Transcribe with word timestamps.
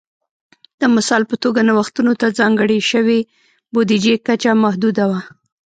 د 0.79 0.81
مثال 0.95 1.21
په 1.29 1.35
توګه 1.43 1.59
نوښتونو 1.67 2.11
ته 2.21 2.27
ځانګړې 2.39 2.79
شوې 2.91 3.19
بودیجې 3.73 4.15
کچه 4.27 4.51
محدوده 4.63 5.03
وه 5.09 5.21